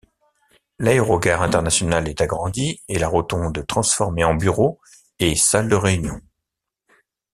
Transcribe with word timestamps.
L'aérogare 0.79 1.43
internationale 1.43 2.07
est 2.07 2.21
agrandie 2.21 2.81
et 2.87 2.97
la 2.97 3.07
rotonde 3.07 3.63
transformée 3.67 4.23
en 4.23 4.33
bureaux 4.33 4.79
et 5.19 5.35
salle 5.35 5.69
de 5.69 5.75
réunions. 5.75 6.21